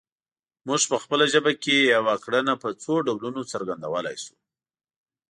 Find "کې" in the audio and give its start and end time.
1.63-1.75